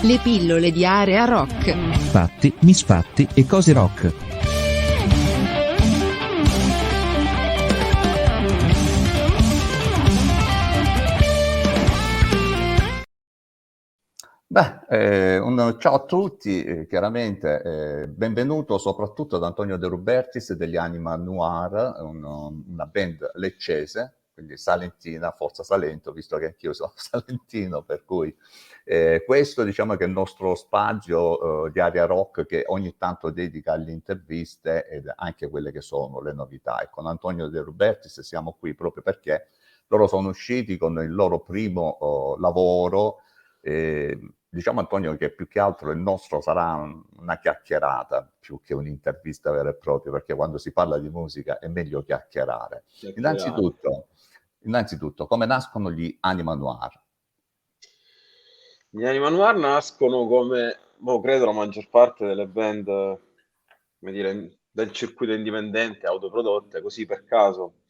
[0.00, 1.72] Le pillole di area rock.
[2.10, 4.14] Fatti, misfatti e cose rock.
[14.46, 20.52] Beh, eh, un ciao a tutti, eh, chiaramente eh, benvenuto soprattutto ad Antonio De Rubertis
[20.52, 26.92] degli Anima Noir, un, una band leccese, quindi Salentina, Forza Salento, visto che anch'io sono
[26.96, 28.32] salentino, per cui
[28.90, 33.28] eh, questo diciamo che è il nostro spazio eh, di area rock che ogni tanto
[33.28, 36.80] dedica alle interviste ed anche quelle che sono le novità.
[36.80, 39.48] E con Antonio De Rubertis siamo qui proprio perché
[39.88, 43.18] loro sono usciti con il loro primo oh, lavoro.
[43.60, 46.72] Eh, diciamo Antonio che più che altro il nostro sarà
[47.18, 51.68] una chiacchierata più che un'intervista vera e propria, perché quando si parla di musica è
[51.68, 52.84] meglio chiacchierare.
[52.88, 53.18] chiacchierare.
[53.18, 54.06] Innanzitutto,
[54.60, 57.06] innanzitutto, come nascono gli Anima Noir?
[58.90, 64.92] Gli Anima Noir nascono come, boh, credo, la maggior parte delle band, come dire, del
[64.92, 67.80] circuito indipendente, autoprodotte, così per caso.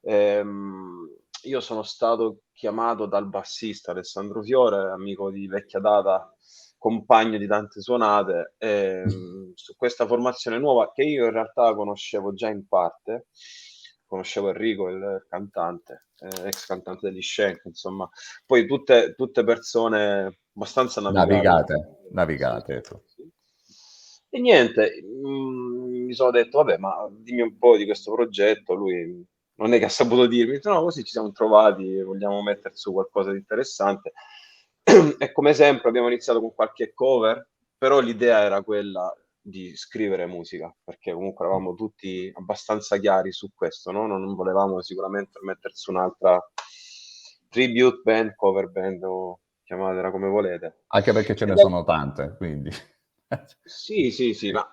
[0.00, 1.08] Ehm,
[1.42, 6.34] io sono stato chiamato dal bassista Alessandro Fiore, amico di vecchia data,
[6.78, 12.48] compagno di tante suonate, ehm, su questa formazione nuova che io in realtà conoscevo già
[12.48, 13.26] in parte,
[14.06, 18.08] conoscevo Enrico, il cantante, eh, ex cantante degli Shank, insomma,
[18.46, 22.00] poi tutte, tutte persone abbastanza navigate.
[22.12, 22.74] Navigate.
[22.74, 23.02] Ecco.
[24.28, 28.74] E niente, mh, mm, mi sono detto, vabbè, ma dimmi un po' di questo progetto,
[28.74, 32.92] lui non è che ha saputo dirmi, no, così ci siamo trovati, vogliamo mettere su
[32.92, 34.12] qualcosa di interessante.
[35.18, 37.46] e come sempre abbiamo iniziato con qualche cover,
[37.76, 43.90] però l'idea era quella di scrivere musica, perché comunque eravamo tutti abbastanza chiari su questo,
[43.90, 44.06] no?
[44.06, 46.38] non volevamo sicuramente mettersi un'altra
[47.48, 50.82] tribute band, cover band o chiamatela come volete.
[50.88, 52.70] Anche perché ce ne sono tante, quindi.
[53.62, 54.66] sì, sì, sì, ma,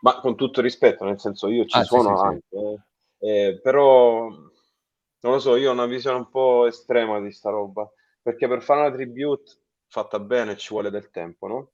[0.00, 3.26] ma, con tutto rispetto, nel senso io ci ah, suono sì, anche, sì.
[3.26, 7.90] Eh, però non lo so, io ho una visione un po' estrema di sta roba,
[8.20, 9.52] perché per fare una tribute
[9.94, 11.70] fatta bene ci vuole del tempo, no?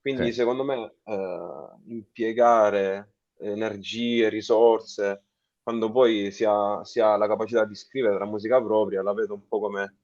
[0.00, 0.34] Quindi sì.
[0.34, 5.24] secondo me eh, impiegare energie, risorse,
[5.60, 9.34] quando poi si ha, si ha, la capacità di scrivere la musica propria, la vedo
[9.34, 10.02] un po' come,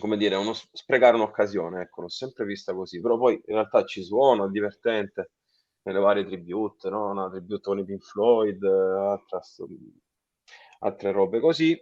[0.00, 4.02] come dire, uno, sprecare un'occasione, ecco, l'ho sempre vista così, però poi in realtà ci
[4.02, 5.30] suono, è divertente,
[5.82, 7.10] nelle varie tribute, no?
[7.10, 9.40] Una tribute con i Pink Floyd, altra,
[10.80, 11.80] altre robe così.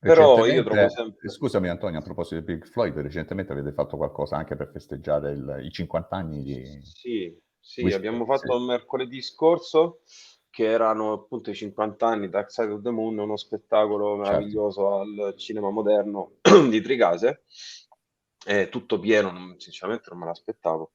[0.00, 1.28] Però io trovo sempre...
[1.28, 5.60] Scusami Antonio, a proposito di Pink Floyd, recentemente avete fatto qualcosa anche per festeggiare il,
[5.64, 6.80] i 50 anni di...
[6.82, 8.64] Sì, sì, Wish abbiamo fatto sì.
[8.64, 10.02] mercoledì scorso,
[10.50, 14.30] che erano appunto i 50 anni Dark Side of the Moon, uno spettacolo certo.
[14.30, 15.24] meraviglioso certo.
[15.24, 16.34] al cinema moderno
[16.70, 17.42] di Tricase,
[18.44, 20.92] è tutto pieno, sinceramente non me l'aspettavo.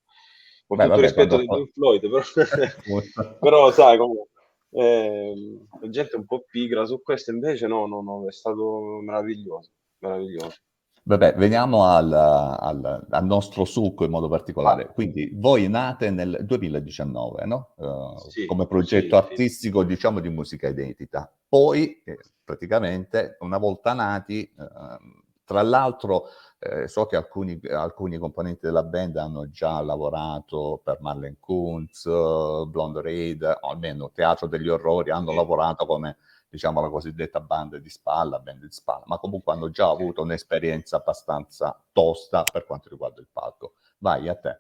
[0.65, 2.23] Con Beh, tutto vabbè, rispetto dei Pink Floyd, però,
[3.39, 4.29] però sai comunque
[4.73, 5.33] eh,
[5.81, 9.71] la gente è un po' pigra su questo, invece no, no, no, è stato meraviglioso,
[9.99, 10.57] meraviglioso.
[11.05, 14.89] Vabbè, veniamo al, al, al, nostro succo in modo particolare.
[14.93, 17.73] Quindi voi nate nel 2019, no?
[17.75, 19.87] Uh, sì, come progetto sì, artistico, sì.
[19.87, 21.29] diciamo, di musica inedita.
[21.45, 24.97] Poi, eh, praticamente, una volta nati, eh,
[25.43, 26.27] tra l'altro,
[26.63, 33.01] eh, so che alcuni, alcuni, componenti della band hanno già lavorato per Marlene Kunz, Blonde
[33.01, 35.35] Raid, o almeno Teatro degli Orrori, hanno sì.
[35.35, 36.17] lavorato come
[36.49, 40.97] diciamo la cosiddetta band di spalla, band di spalla, ma comunque hanno già avuto un'esperienza
[40.97, 43.73] abbastanza tosta per quanto riguarda il palco.
[43.97, 44.59] Vai a te.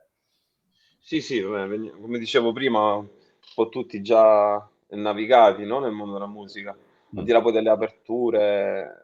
[0.99, 3.07] Sì, sì, come dicevo prima, un
[3.53, 5.79] po' tutti già navigati no?
[5.79, 7.23] nel mondo della musica, al mm.
[7.23, 9.02] di là poi delle aperture,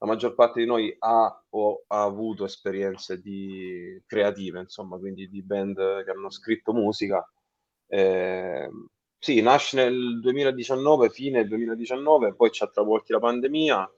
[0.00, 5.42] la maggior parte di noi ha o ha avuto esperienze di creative, insomma, quindi di
[5.42, 7.22] band che hanno scritto musica.
[7.86, 8.70] Eh,
[9.18, 13.92] sì, nasce nel 2019, fine 2019, poi ci ha travolti la pandemia,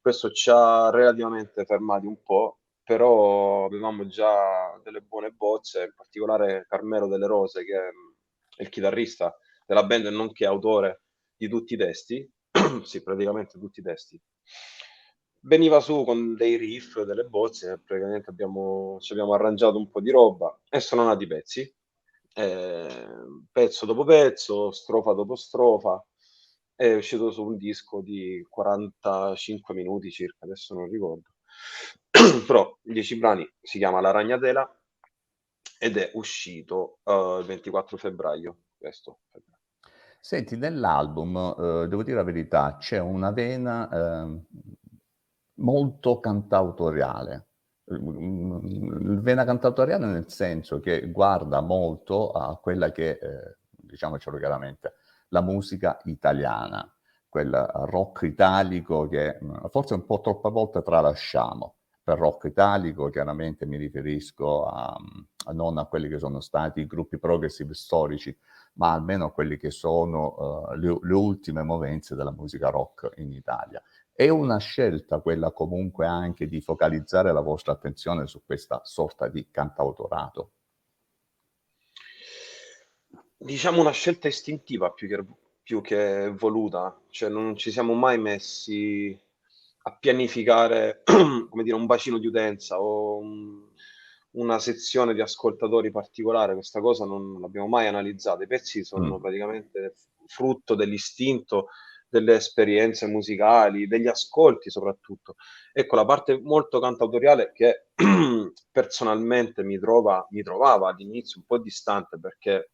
[0.00, 6.64] questo ci ha relativamente fermati un po', però avevamo già delle buone bozze, in particolare
[6.68, 9.36] Carmelo delle Rose, che è il chitarrista
[9.66, 11.02] della band e nonché autore
[11.36, 12.26] di tutti i testi,
[12.82, 14.18] sì, praticamente tutti i testi
[15.44, 20.10] veniva su con dei riff, delle bozze, praticamente abbiamo, ci abbiamo arrangiato un po' di
[20.10, 21.74] roba e sono nati pezzi,
[22.34, 23.06] eh,
[23.50, 26.04] pezzo dopo pezzo, strofa dopo strofa,
[26.74, 31.34] è uscito su un disco di 45 minuti circa, adesso non ricordo,
[32.46, 34.78] però 10 brani, si chiama La Ragnatela
[35.78, 39.20] ed è uscito uh, il 24 febbraio, questo.
[40.18, 44.40] Senti, nell'album, eh, devo dire la verità, c'è una vena eh,
[45.56, 47.46] molto cantautoriale.
[47.86, 54.94] vena cantatoriale nel senso che guarda molto a quella che, eh, diciamocelo chiaramente,
[55.28, 56.88] la musica italiana,
[57.28, 61.74] quel rock italico che mm, forse un po' troppe volte tralasciamo.
[62.04, 64.94] Per rock italico chiaramente mi riferisco a,
[65.46, 68.36] a non a quelli che sono stati i gruppi progressive storici,
[68.74, 73.32] ma almeno a quelli che sono uh, le, le ultime movenze della musica rock in
[73.32, 73.82] Italia.
[74.16, 79.48] È una scelta quella comunque anche di focalizzare la vostra attenzione su questa sorta di
[79.50, 80.52] cantautorato?
[83.36, 85.24] Diciamo una scelta istintiva più che,
[85.60, 89.20] più che voluta, cioè non ci siamo mai messi
[89.82, 91.02] a pianificare
[91.50, 93.66] come dire, un bacino di utenza o un,
[94.34, 98.44] una sezione di ascoltatori particolare, questa cosa non l'abbiamo mai analizzata.
[98.44, 99.20] I pezzi sono mm.
[99.20, 99.96] praticamente
[100.26, 101.66] frutto dell'istinto
[102.14, 105.34] delle esperienze musicali, degli ascolti soprattutto.
[105.72, 107.86] Ecco, la parte molto cantautoriale che
[108.70, 112.70] personalmente mi, trova, mi trovava all'inizio un po' distante perché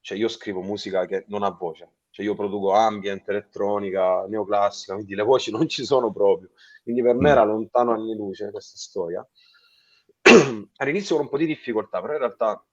[0.00, 5.14] cioè, io scrivo musica che non ha voce, cioè io produco ambient, elettronica, neoclassica, quindi
[5.14, 6.50] le voci non ci sono proprio.
[6.82, 9.26] Quindi per me era lontano anni luce questa storia.
[10.76, 12.64] All'inizio con un po' di difficoltà, però in realtà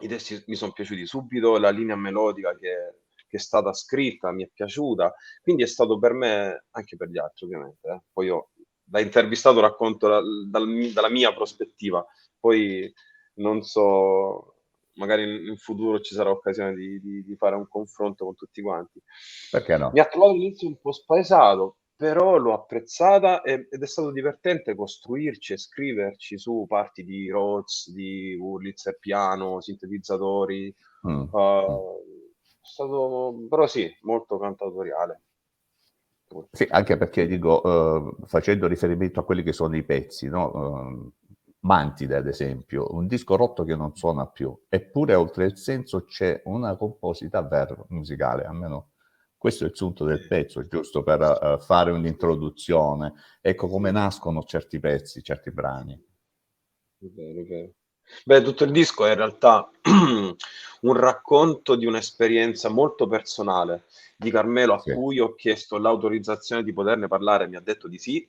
[0.00, 3.03] i testi mi sono piaciuti subito, la linea melodica che
[3.34, 7.18] che è stata scritta, mi è piaciuta, quindi è stato per me, anche per gli
[7.18, 8.02] altri ovviamente, eh.
[8.12, 8.50] poi io
[8.84, 12.04] da intervistato racconto da, dal, dalla mia prospettiva,
[12.38, 12.92] poi
[13.34, 14.58] non so,
[14.94, 18.62] magari in, in futuro ci sarà occasione di, di, di, fare un confronto con tutti
[18.62, 19.02] quanti.
[19.50, 19.90] Perché no?
[19.92, 25.54] Mi ha trovato all'inizio un po' spaesato, però l'ho apprezzata ed è stato divertente costruirci
[25.54, 30.72] e scriverci su parti di Rhodes, di Wurlitzer piano, sintetizzatori,
[31.08, 31.22] mm.
[31.32, 32.03] uh,
[32.64, 35.22] stato, però sì, molto cantautoriale.
[36.50, 40.50] Sì, anche perché dico, uh, facendo riferimento a quelli che sono i pezzi, no?
[40.52, 41.12] Uh,
[41.60, 46.42] Mantide, ad esempio, un disco rotto che non suona più, eppure oltre il senso c'è
[46.46, 48.90] una composita ver- musicale, almeno
[49.36, 53.12] questo è il sunto del pezzo, giusto per uh, fare un'introduzione.
[53.40, 55.92] Ecco come nascono certi pezzi, certi brani.
[55.92, 57.72] È vero, è vero.
[58.24, 63.84] Beh, tutto il disco è in realtà un racconto di un'esperienza molto personale
[64.16, 64.92] di Carmelo a sì.
[64.92, 68.26] cui ho chiesto l'autorizzazione di poterne parlare, mi ha detto di sì.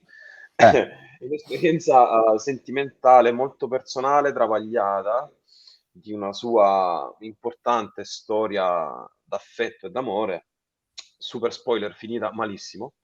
[0.56, 0.64] Eh.
[1.18, 5.30] è un'esperienza uh, sentimentale molto personale, travagliata,
[5.90, 10.46] di una sua importante storia d'affetto e d'amore.
[11.18, 12.94] Super spoiler, finita malissimo.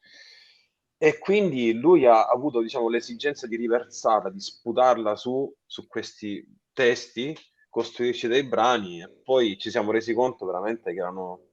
[0.99, 7.37] E quindi lui ha avuto diciamo, l'esigenza di riversarla, di sputarla su, su questi testi,
[7.69, 11.53] costruirci dei brani e poi ci siamo resi conto veramente che erano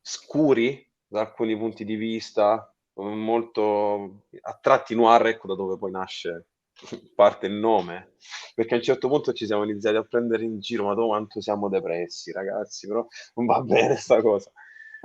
[0.00, 6.46] scuri da alcuni punti di vista, molto a tratti noir, ecco da dove poi nasce
[7.14, 8.14] parte il nome,
[8.54, 11.68] perché a un certo punto ci siamo iniziati a prendere in giro, ma quanto siamo
[11.68, 14.50] depressi ragazzi, però non va bene sta cosa,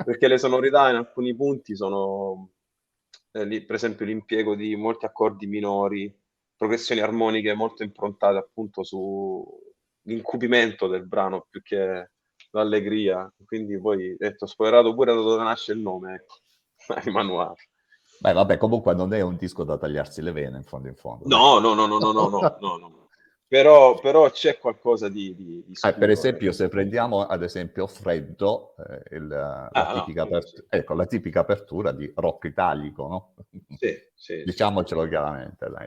[0.03, 2.51] perché le sonorità in alcuni punti sono,
[3.31, 6.13] eh, lì, per esempio l'impiego di molti accordi minori,
[6.61, 12.11] progressioni armoniche molto improntate appunto sull'incupimento del brano più che
[12.51, 13.33] l'allegria.
[13.43, 16.35] Quindi poi, detto, spoilerato pure da dove nasce il nome, ecco,
[17.09, 17.55] Emanuele.
[18.19, 21.23] Beh, vabbè, comunque non è un disco da tagliarsi le vene in fondo in fondo.
[21.25, 23.09] No, no, no, no, no, no, no, no, no.
[23.51, 25.35] Però, però, c'è qualcosa di...
[25.35, 30.23] di, di ah, per esempio, se prendiamo ad esempio Freddo, eh, il, la, ah, tipica
[30.23, 30.55] no, sì.
[30.69, 33.33] ecco, la tipica apertura di rock italico, no?
[33.77, 34.43] Sì, sì.
[34.45, 35.85] Diciamocelo chiaramente, dai.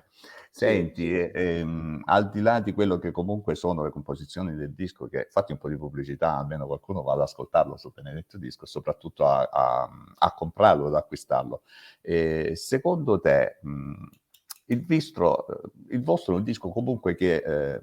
[0.50, 1.30] Senti, sì.
[1.32, 5.52] ehm, al di là di quello che comunque sono le composizioni del disco, che fatti
[5.52, 9.88] un po' di pubblicità, almeno qualcuno va ad ascoltarlo su Benedetto Disco, soprattutto a, a,
[10.18, 11.62] a comprarlo, ad acquistarlo.
[12.02, 13.56] Eh, secondo te...
[13.62, 14.22] Mh,
[14.66, 15.46] il, vistro,
[15.88, 17.82] il vostro è un disco comunque che eh,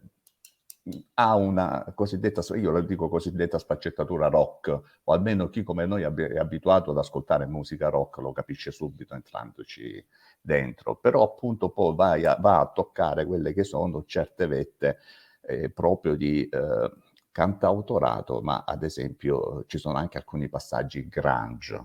[1.15, 6.37] ha una cosiddetta, io lo dico cosiddetta sfaccettatura rock, o almeno chi come noi è
[6.37, 10.03] abituato ad ascoltare musica rock lo capisce subito entrandoci
[10.41, 14.97] dentro, però appunto poi va a, va a toccare quelle che sono certe vette
[15.41, 16.91] eh, proprio di eh,
[17.31, 21.75] cantautorato, ma ad esempio ci sono anche alcuni passaggi grunge.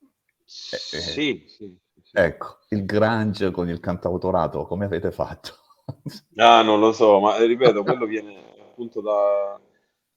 [0.00, 1.78] Eh, eh sì, sì.
[2.16, 5.56] Ecco, il grunge con il cantautorato, come avete fatto?
[6.36, 9.60] ah, non lo so, ma eh, ripeto, quello viene appunto da,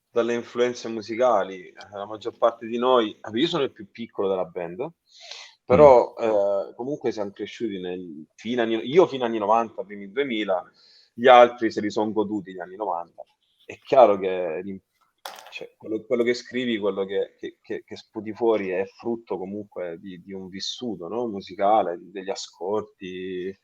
[0.08, 1.72] dalle influenze musicali.
[1.90, 4.88] La maggior parte di noi, io sono il più piccolo della band,
[5.64, 6.24] però mm.
[6.24, 10.70] eh, comunque siamo cresciuti nel, fino anni, io fino agli anni 90, primi 2000,
[11.14, 13.24] gli altri se li sono goduti gli anni 90.
[13.66, 14.80] È chiaro che
[15.58, 19.98] cioè, quello, quello, che scrivi, quello che, che, che, che, sputi fuori è frutto comunque
[19.98, 21.26] di, di un vissuto no?
[21.26, 23.58] musicale, degli ascolti.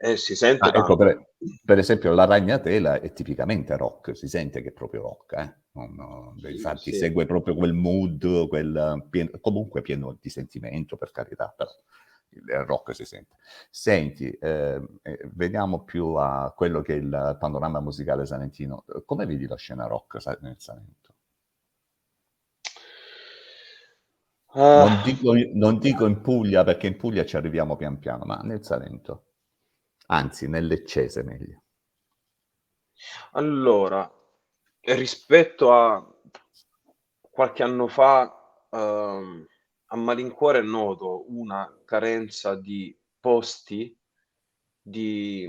[0.00, 1.30] E si sente Ah, ecco, per,
[1.64, 5.54] per esempio, la ragnatela è tipicamente rock, si sente che è proprio rock, eh?
[5.72, 6.98] Non- non- Sì, infatti sì.
[6.98, 11.70] segue proprio quel mood, quel pieno- comunque pieno di sentimento, per carità, però
[12.46, 13.36] il rock si sente.
[13.70, 18.84] Senti, eh, eh, veniamo più a quello che è il panorama musicale salentino.
[19.04, 21.14] Come vedi la scena rock nel Salento?
[24.54, 28.36] Ah, Non dico, non dico in Puglia, perché in Puglia ci arriviamo pian piano, ma
[28.42, 29.24] nel Salento.
[30.06, 31.62] Anzi, nel Leccese meglio.
[33.32, 34.10] allora,
[34.80, 36.04] rispetto a
[37.30, 39.46] qualche anno fa, ehm,
[39.88, 43.96] a malincuore noto una carenza di posti
[44.80, 45.46] di,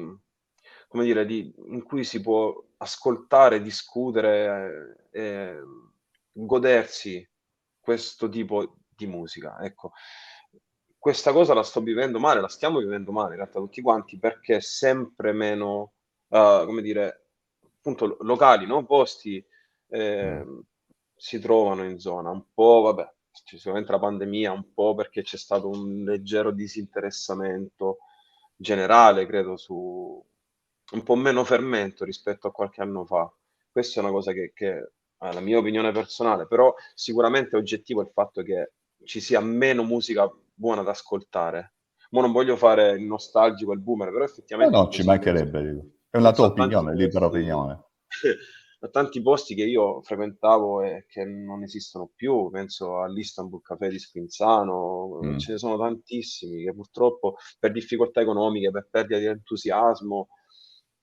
[0.88, 5.60] come dire, di, in cui si può ascoltare, discutere, eh,
[6.32, 7.28] godersi
[7.80, 9.58] questo tipo di musica.
[9.62, 9.92] Ecco,
[10.98, 14.60] questa cosa la sto vivendo male, la stiamo vivendo male in realtà tutti quanti perché
[14.62, 15.94] sempre meno,
[16.30, 17.28] eh, come dire,
[17.78, 18.86] appunto lo- locali, no?
[18.86, 19.44] Posti
[19.90, 20.62] ehm,
[21.16, 22.30] si trovano in zona.
[22.32, 28.00] Un po', vabbè, sicuramente la pandemia, un po' perché c'è stato un leggero disinteressamento
[28.56, 30.24] generale, credo, su
[30.92, 33.32] un po' meno fermento rispetto a qualche anno fa.
[33.72, 38.02] Questa è una cosa che, che è la mia opinione personale, però sicuramente è oggettivo
[38.02, 38.72] il fatto che
[39.04, 41.74] ci sia meno musica buona da ascoltare.
[42.12, 45.92] Ma non voglio fare il nostalgico, il boomer, però No, effettivamente no, è ci mancherebbe.
[46.10, 47.84] È una tua opinione, libera opinione.
[48.82, 54.00] A tanti posti che io frequentavo e che non esistono più, penso all'Istanbul Café di
[54.00, 55.38] Spinzano, Mm.
[55.38, 60.30] ce ne sono tantissimi che purtroppo per difficoltà economiche, per perdita di entusiasmo,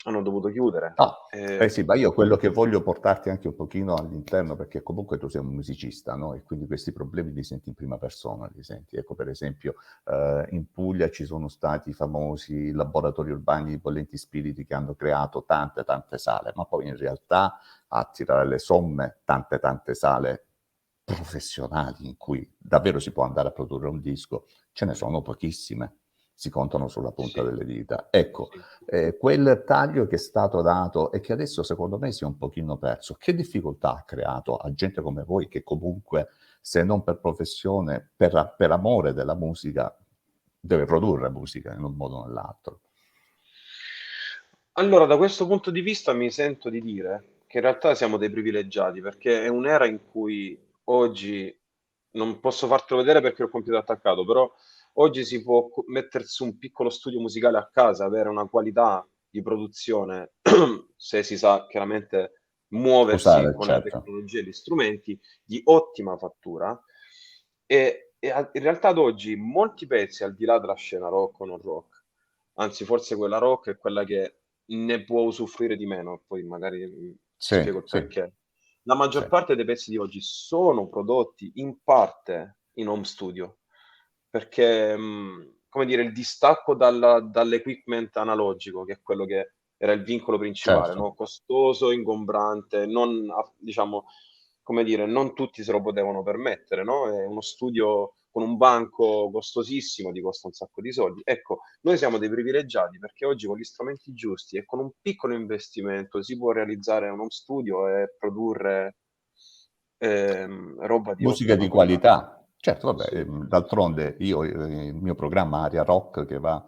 [0.05, 0.95] hanno dovuto chiudere.
[0.99, 4.83] No, Eh, eh sì, ma io quello che voglio portarti anche un pochino all'interno, perché
[4.83, 6.35] comunque tu sei un musicista, no?
[6.35, 8.97] E quindi questi problemi li senti in prima persona, li senti.
[8.97, 9.75] Ecco, per esempio,
[10.05, 14.95] eh, in Puglia ci sono stati i famosi laboratori urbani di Bollenti Spiriti che hanno
[14.95, 20.45] creato tante, tante sale, ma poi in realtà a tirare le somme, tante, tante sale
[21.05, 25.97] professionali in cui davvero si può andare a produrre un disco, ce ne sono pochissime,
[26.39, 28.09] si contano sulla punta sì, delle dita.
[28.11, 28.51] Ecco,
[28.85, 32.37] eh, quel taglio che è stato dato e che adesso secondo me si è un
[32.37, 36.29] pochino perso, che difficoltà ha creato a gente come voi che comunque,
[36.61, 39.97] se non per professione, per, per amore della musica,
[40.61, 42.81] deve produrre musica in un modo o nell'altro.
[44.73, 48.29] Allora, da questo punto di vista mi sento di dire che in realtà siamo dei
[48.29, 51.59] privilegiati, perché è un'era in cui oggi
[52.11, 54.53] non posso fartelo vedere perché ho il computer attaccato, però
[54.99, 60.33] oggi si può mettersi un piccolo studio musicale a casa, avere una qualità di produzione,
[60.97, 63.89] se si sa chiaramente muoversi Usare, con la certo.
[63.91, 66.79] tecnologia e gli strumenti, di ottima fattura.
[67.67, 71.45] E, e in realtà ad oggi molti pezzi, al di là della scena rock o
[71.45, 72.05] non rock,
[72.55, 74.39] anzi forse quella rock è quella che
[74.69, 78.35] ne può usufruire di meno, poi magari mm, Sì, spiego sì, perché.
[78.83, 79.29] La maggior sì.
[79.29, 83.59] parte dei pezzi di oggi sono prodotti in parte in home studio,
[84.37, 90.03] perché, mh, come dire, il distacco dalla- dall'equipment analogico, che è quello che era il
[90.03, 91.01] vincolo principale, Certo.
[91.01, 91.15] no?
[91.15, 93.27] Costoso, ingombrante, non,
[93.57, 94.05] diciamo,
[94.63, 97.09] come dire, non tutti se lo potevano permettere, no?
[97.09, 101.23] È uno studio con un banco costosissimo, ti costa un sacco di soldi.
[101.25, 105.35] Ecco, noi siamo dei privilegiati perché oggi con gli strumenti giusti e con un piccolo
[105.35, 108.97] investimento si può realizzare uno studio e produrre
[109.99, 112.46] ehm, roba di Musica di qualità.
[112.67, 116.61] Certo, vabbè, ehm, d'altronde io, eh, il mio programma Aria Rock che va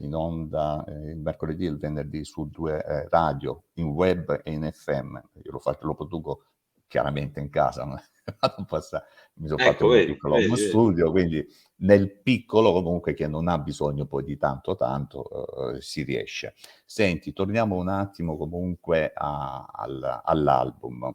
[0.00, 4.52] in onda eh, il mercoledì e il venerdì su due eh, radio, in web e
[4.52, 6.44] in FM, io lo, faccio, lo produco
[6.86, 7.86] chiaramente in casa?
[7.86, 7.98] Ma
[8.58, 9.02] non possa-
[9.36, 10.68] mi sono fatto Ecco, mio vedi, piccolo vedi, home vedi.
[10.68, 11.42] studio, quindi
[11.76, 16.56] nel piccolo comunque che non ha bisogno poi di tanto tanto eh, si riesce.
[16.84, 21.10] Senti, torniamo un attimo comunque a- al- all'album.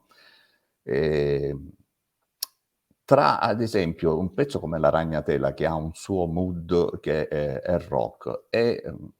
[0.81, 1.55] Eh,
[3.13, 7.59] tra ad esempio un pezzo come La Ragnatela che ha un suo mood che è,
[7.61, 9.11] è rock e ehm,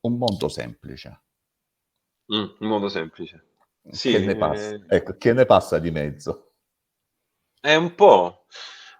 [0.00, 1.22] un mondo semplice.
[2.32, 3.42] Mm, in modo semplice.
[4.04, 4.76] Che Sì, ne passa?
[4.76, 6.52] eh, Ecco, che ne passa di mezzo?
[7.60, 8.44] È un po',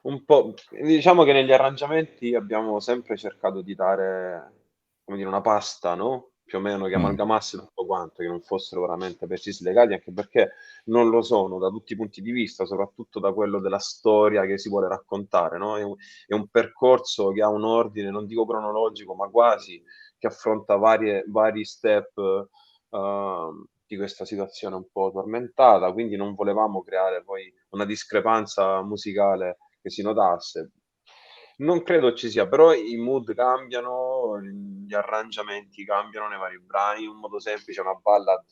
[0.02, 4.52] un po', diciamo che negli arrangiamenti abbiamo sempre cercato di dare,
[5.04, 6.32] come dire, una pasta, no?
[6.44, 10.12] Più o meno che Mm, amalgamasse tutto quanto, che non fossero veramente pezzi slegati, anche
[10.12, 10.52] perché
[10.86, 14.58] non lo sono da tutti i punti di vista, soprattutto da quello della storia che
[14.58, 15.76] si vuole raccontare, no?
[15.78, 15.94] È un,
[16.26, 19.82] è un percorso che ha un ordine, non dico cronologico, ma quasi,
[20.18, 22.12] che affronta varie, vari step
[22.90, 29.58] eh, di questa situazione un po' tormentata, quindi non volevamo creare poi una discrepanza musicale
[29.80, 30.70] che si notasse.
[31.56, 37.10] Non credo ci sia, però i mood cambiano, gli arrangiamenti cambiano nei vari brani, in
[37.10, 38.44] un modo semplice, una ballad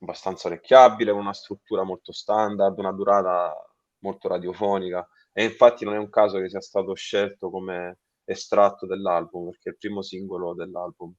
[0.00, 3.54] abbastanza orecchiabile, con una struttura molto standard, una durata
[4.00, 9.50] molto radiofonica e infatti non è un caso che sia stato scelto come estratto dell'album,
[9.50, 11.12] perché è il primo singolo dell'album.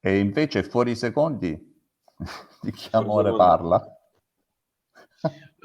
[0.00, 1.56] E invece fuori secondi
[2.60, 3.80] di che amore parla?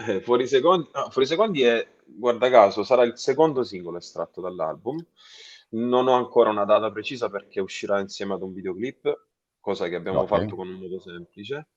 [0.08, 5.04] Eh, fuori, secondi, no, fuori secondi è, guarda caso, sarà il secondo singolo estratto dall'album.
[5.70, 9.28] Non ho ancora una data precisa perché uscirà insieme ad un videoclip,
[9.60, 10.40] cosa che abbiamo okay.
[10.40, 11.68] fatto con un modo semplice.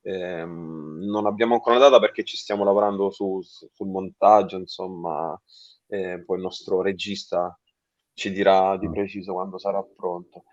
[0.00, 5.40] Eh, non abbiamo ancora una data perché ci stiamo lavorando su, sul montaggio, insomma,
[5.86, 7.58] eh, poi il nostro regista
[8.12, 8.92] ci dirà di mm.
[8.92, 10.44] preciso quando sarà pronto.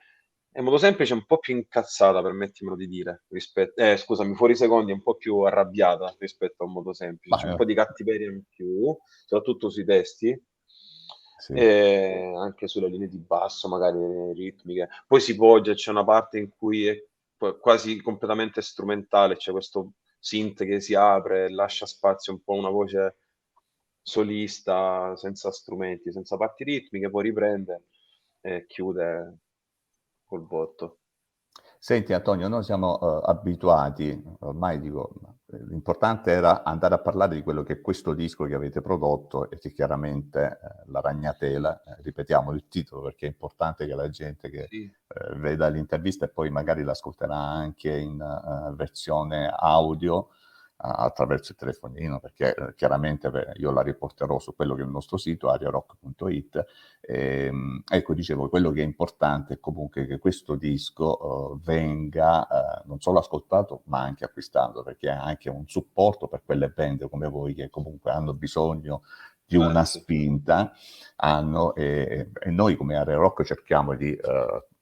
[0.55, 4.55] È in modo semplice un po' più incazzata, permettimelo di dire, rispetto, eh, scusami, fuori
[4.55, 8.31] secondi un po' più arrabbiata rispetto a un modo semplice, C'è un po' di cattiveria
[8.31, 10.41] in più, soprattutto sui testi,
[11.39, 11.51] sì.
[11.51, 14.88] e anche sulle linee di basso, magari ritmiche.
[15.05, 17.03] Poi si poggia, c'è una parte in cui è
[17.59, 22.69] quasi completamente strumentale, c'è questo synth che si apre, lascia spazio un po' a una
[22.69, 23.17] voce
[24.01, 27.88] solista, senza strumenti, senza parti ritmiche, poi riprende
[28.39, 29.39] e chiude
[30.25, 31.00] col botto.
[31.79, 35.36] Senti Antonio, noi siamo uh, abituati, ormai dico,
[35.67, 39.60] l'importante era andare a parlare di quello che è questo disco che avete prodotto e
[39.60, 44.50] che chiaramente eh, La Ragnatela, eh, ripetiamo il titolo perché è importante che la gente
[44.50, 44.84] che sì.
[44.84, 50.29] eh, veda l'intervista e poi magari l'ascolterà anche in uh, versione audio,
[50.94, 55.18] attraverso il telefonino, perché eh, chiaramente io la riporterò su quello che è il nostro
[55.18, 56.65] sito, ariarock.it.
[57.01, 62.48] E, ehm, ecco, dicevo, quello che è importante è comunque che questo disco uh, venga
[62.50, 67.10] uh, non solo ascoltato, ma anche acquistato, perché è anche un supporto per quelle band
[67.10, 69.04] come voi che comunque hanno bisogno
[69.48, 70.74] di una spinta,
[71.18, 74.75] hanno, e, e noi come Area Rock cerchiamo di uh,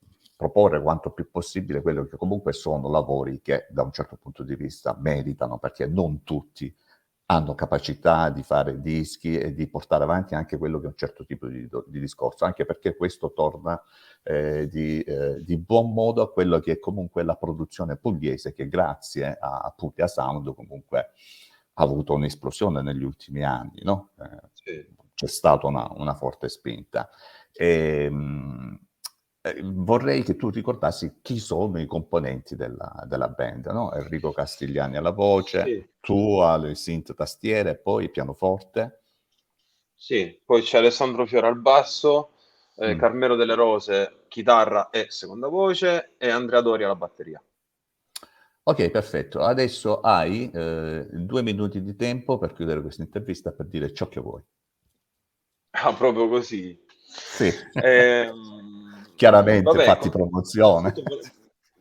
[0.43, 4.55] proporre quanto più possibile quello che comunque sono lavori che da un certo punto di
[4.55, 6.75] vista meritano, perché non tutti
[7.27, 11.23] hanno capacità di fare dischi e di portare avanti anche quello che è un certo
[11.23, 13.81] tipo di, di discorso, anche perché questo torna
[14.21, 18.67] eh, di, eh, di, buon modo a quello che è comunque la produzione pugliese che
[18.67, 21.11] grazie a, a Puglia Sound comunque
[21.75, 24.09] ha avuto un'esplosione negli ultimi anni, no?
[24.19, 25.01] eh, sì.
[25.15, 27.09] C'è stata una, una forte spinta.
[27.53, 28.79] E, ehm, mh,
[29.45, 33.91] eh, vorrei che tu ricordassi chi sono i componenti della, della band, no?
[33.93, 35.89] Enrico Castigliani alla voce, sì.
[35.99, 39.01] tu alle synth tastiere, e poi pianoforte.
[39.93, 42.31] Sì, poi c'è Alessandro Fiore al basso,
[42.77, 42.97] eh, mm.
[42.97, 47.43] Carmelo delle Rose, chitarra e seconda voce, e Andrea Dori alla batteria.
[48.63, 49.41] Ok, perfetto.
[49.41, 54.21] Adesso hai eh, due minuti di tempo per chiudere questa intervista per dire ciò che
[54.21, 54.41] vuoi.
[55.71, 56.81] Ah, proprio così.
[56.95, 57.51] Sì.
[57.73, 58.31] Eh,
[59.23, 60.93] chiaramente vabbè, fatti promozione.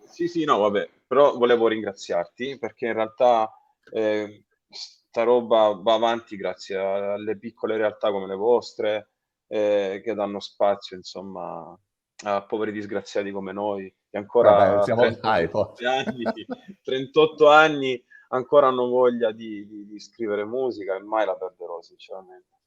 [0.08, 3.50] Sì, sì, no, vabbè, però volevo ringraziarti perché in realtà
[3.90, 9.10] eh, sta roba va avanti grazie alle piccole realtà come le vostre
[9.48, 11.76] eh, che danno spazio, insomma,
[12.24, 15.02] a poveri disgraziati come noi che ancora vabbè, siamo...
[15.02, 16.46] 38, anni,
[16.82, 22.61] 38 anni ancora hanno voglia di, di, di scrivere musica e mai la perderò sinceramente.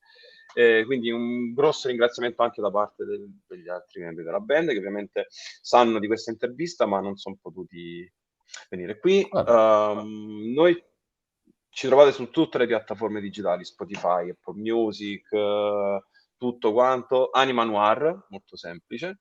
[0.56, 4.78] Eh, quindi un grosso ringraziamento anche da parte del, degli altri membri della band che
[4.78, 8.10] ovviamente sanno di questa intervista ma non sono potuti
[8.70, 9.28] venire qui.
[9.32, 10.82] Um, noi
[11.70, 16.02] ci trovate su tutte le piattaforme digitali, Spotify, Apple Music, uh,
[16.38, 17.32] tutto quanto.
[17.32, 19.20] Anima Noir, molto semplice.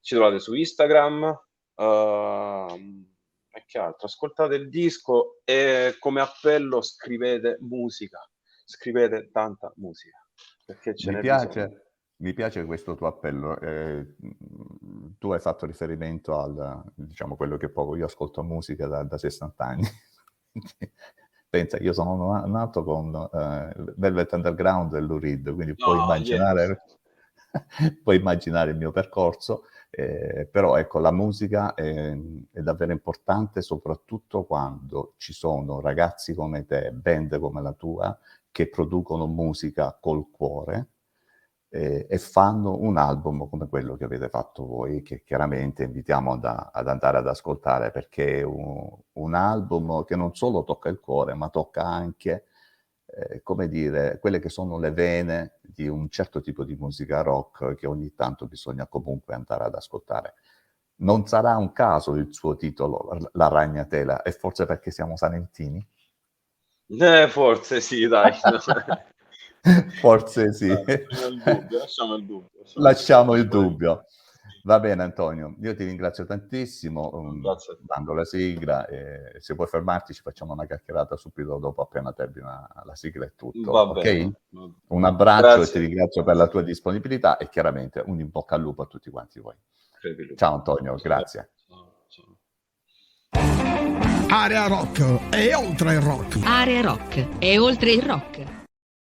[0.00, 1.38] Ci trovate su Instagram.
[1.74, 3.10] Uh,
[3.54, 4.06] e che altro?
[4.06, 8.26] Ascoltate il disco e come appello scrivete musica.
[8.64, 10.21] Scrivete tanta musica.
[10.64, 13.58] Perché ce mi, piace, mi piace questo tuo appello.
[13.60, 14.16] Eh,
[15.18, 19.64] tu hai fatto riferimento al, diciamo, quello che poco io ascolto musica da, da 60
[19.64, 19.88] anni.
[21.48, 26.82] Pensa, io sono nato con eh, Velvet Underground e Lou Reed, quindi no, puoi, immaginare,
[27.52, 28.00] yes.
[28.02, 29.64] puoi immaginare il mio percorso.
[29.90, 32.16] Eh, però ecco, la musica è,
[32.50, 38.18] è, davvero importante soprattutto quando ci sono ragazzi come te, band come la tua,
[38.52, 40.90] che producono musica col cuore
[41.74, 46.44] eh, e fanno un album come quello che avete fatto voi, che chiaramente invitiamo ad,
[46.44, 51.32] ad andare ad ascoltare perché è un, un, album che non solo tocca il cuore,
[51.32, 52.44] ma tocca anche,
[53.06, 57.74] eh, come dire, quelle che sono le vene di un certo tipo di musica rock
[57.74, 60.34] che ogni tanto bisogna comunque andare ad ascoltare.
[60.96, 65.84] Non sarà un caso il suo titolo, La ragnatela, e forse perché siamo salentini?
[66.98, 68.32] Eh, forse sì, dai.
[70.00, 70.68] Forse sì.
[70.68, 72.50] Lasciamo il dubbio.
[72.74, 74.06] Lasciamo il dubbio.
[74.64, 77.78] Va bene Antonio, io ti ringrazio tantissimo, um, Grazie.
[77.80, 82.68] dando la sigla e se puoi fermarti ci facciamo una chiacchierata subito dopo appena termina
[82.84, 83.72] la sigla e tutto.
[83.72, 84.02] Va ok?
[84.02, 84.32] bene.
[84.88, 85.62] Un abbraccio Grazie.
[85.62, 88.86] e ti ringrazio per la tua disponibilità e chiaramente un in bocca al lupo a
[88.86, 89.56] tutti quanti voi.
[90.36, 91.50] Ciao Antonio, grazie.
[94.34, 96.38] Area rock e oltre il rock.
[96.42, 97.26] Area rock.
[97.38, 98.61] E oltre il rock.